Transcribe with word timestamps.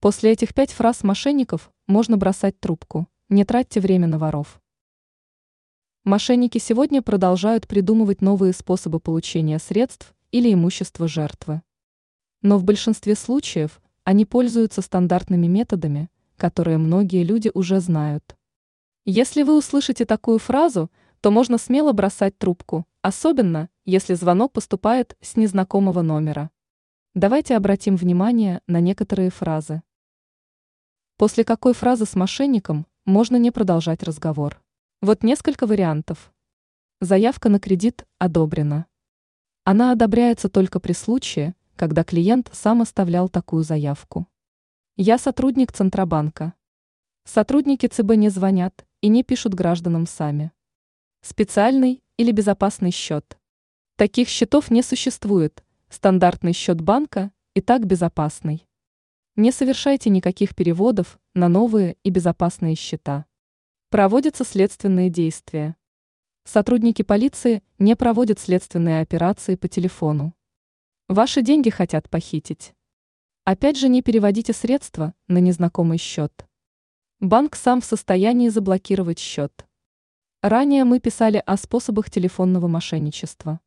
После 0.00 0.30
этих 0.30 0.54
пять 0.54 0.70
фраз 0.70 1.02
мошенников 1.02 1.72
можно 1.88 2.16
бросать 2.16 2.60
трубку. 2.60 3.08
Не 3.28 3.44
тратьте 3.44 3.80
время 3.80 4.06
на 4.06 4.16
воров. 4.16 4.60
Мошенники 6.04 6.58
сегодня 6.58 7.02
продолжают 7.02 7.66
придумывать 7.66 8.22
новые 8.22 8.52
способы 8.52 9.00
получения 9.00 9.58
средств 9.58 10.14
или 10.30 10.54
имущества 10.54 11.08
жертвы. 11.08 11.62
Но 12.42 12.58
в 12.58 12.64
большинстве 12.64 13.16
случаев 13.16 13.80
они 14.04 14.24
пользуются 14.24 14.82
стандартными 14.82 15.48
методами, 15.48 16.10
которые 16.36 16.78
многие 16.78 17.24
люди 17.24 17.50
уже 17.52 17.80
знают. 17.80 18.36
Если 19.04 19.42
вы 19.42 19.58
услышите 19.58 20.04
такую 20.04 20.38
фразу, 20.38 20.92
то 21.20 21.32
можно 21.32 21.58
смело 21.58 21.90
бросать 21.90 22.38
трубку, 22.38 22.86
особенно 23.02 23.68
если 23.84 24.14
звонок 24.14 24.52
поступает 24.52 25.16
с 25.20 25.34
незнакомого 25.34 26.02
номера. 26.02 26.50
Давайте 27.14 27.56
обратим 27.56 27.96
внимание 27.96 28.60
на 28.68 28.78
некоторые 28.78 29.30
фразы. 29.30 29.82
После 31.18 31.42
какой 31.42 31.74
фразы 31.74 32.06
с 32.06 32.14
мошенником 32.14 32.86
можно 33.04 33.34
не 33.34 33.50
продолжать 33.50 34.04
разговор? 34.04 34.62
Вот 35.02 35.24
несколько 35.24 35.66
вариантов. 35.66 36.32
Заявка 37.00 37.48
на 37.48 37.58
кредит 37.58 38.06
одобрена. 38.18 38.86
Она 39.64 39.90
одобряется 39.90 40.48
только 40.48 40.78
при 40.78 40.92
случае, 40.92 41.56
когда 41.74 42.04
клиент 42.04 42.50
сам 42.52 42.82
оставлял 42.82 43.28
такую 43.28 43.64
заявку. 43.64 44.28
Я 44.96 45.18
сотрудник 45.18 45.72
Центробанка. 45.72 46.54
Сотрудники 47.24 47.88
ЦБ 47.88 48.14
не 48.14 48.28
звонят 48.28 48.86
и 49.00 49.08
не 49.08 49.24
пишут 49.24 49.54
гражданам 49.54 50.06
сами. 50.06 50.52
Специальный 51.22 52.00
или 52.16 52.30
безопасный 52.30 52.92
счет. 52.92 53.40
Таких 53.96 54.28
счетов 54.28 54.70
не 54.70 54.82
существует. 54.82 55.64
Стандартный 55.88 56.52
счет 56.52 56.80
банка 56.80 57.32
и 57.54 57.60
так 57.60 57.86
безопасный. 57.86 58.67
Не 59.38 59.52
совершайте 59.52 60.10
никаких 60.10 60.56
переводов 60.56 61.16
на 61.32 61.46
новые 61.48 61.96
и 62.02 62.10
безопасные 62.10 62.74
счета. 62.74 63.24
Проводятся 63.88 64.42
следственные 64.42 65.10
действия. 65.10 65.76
Сотрудники 66.42 67.02
полиции 67.02 67.62
не 67.78 67.94
проводят 67.94 68.40
следственные 68.40 69.00
операции 69.00 69.54
по 69.54 69.68
телефону. 69.68 70.34
Ваши 71.06 71.42
деньги 71.42 71.70
хотят 71.70 72.10
похитить. 72.10 72.74
Опять 73.44 73.78
же 73.78 73.88
не 73.88 74.02
переводите 74.02 74.52
средства 74.52 75.14
на 75.28 75.38
незнакомый 75.38 75.98
счет. 75.98 76.48
Банк 77.20 77.54
сам 77.54 77.80
в 77.80 77.84
состоянии 77.84 78.48
заблокировать 78.48 79.20
счет. 79.20 79.68
Ранее 80.42 80.82
мы 80.82 80.98
писали 80.98 81.40
о 81.46 81.56
способах 81.56 82.10
телефонного 82.10 82.66
мошенничества. 82.66 83.60